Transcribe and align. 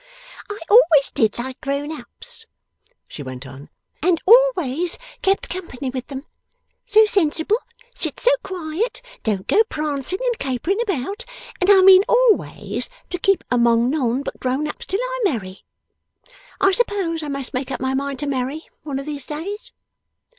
'I 0.49 0.57
always 0.67 1.11
did 1.13 1.37
like 1.37 1.61
grown 1.61 1.91
ups,' 1.91 2.47
she 3.07 3.21
went 3.21 3.45
on, 3.45 3.69
'and 4.01 4.19
always 4.25 4.97
kept 5.21 5.47
company 5.47 5.91
with 5.91 6.07
them. 6.07 6.23
So 6.87 7.05
sensible. 7.05 7.59
Sit 7.93 8.19
so 8.19 8.31
quiet. 8.41 9.03
Don't 9.21 9.45
go 9.45 9.61
prancing 9.69 10.17
and 10.25 10.39
capering 10.39 10.81
about! 10.81 11.23
And 11.59 11.69
I 11.69 11.83
mean 11.83 12.01
always 12.09 12.89
to 13.11 13.19
keep 13.19 13.43
among 13.51 13.91
none 13.91 14.23
but 14.23 14.39
grown 14.39 14.67
ups 14.67 14.87
till 14.87 14.99
I 15.03 15.19
marry. 15.23 15.61
I 16.59 16.71
suppose 16.71 17.21
I 17.21 17.27
must 17.27 17.53
make 17.53 17.69
up 17.69 17.79
my 17.79 17.93
mind 17.93 18.17
to 18.21 18.25
marry, 18.25 18.65
one 18.81 18.97
of 18.97 19.05
these 19.05 19.27
days. 19.27 19.71